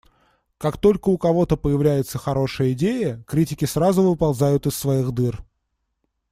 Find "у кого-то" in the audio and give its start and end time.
1.09-1.55